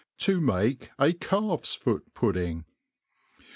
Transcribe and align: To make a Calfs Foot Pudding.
To 0.21 0.41
make 0.41 0.89
a 0.97 1.11
Calfs 1.13 1.77
Foot 1.77 2.15
Pudding. 2.15 2.65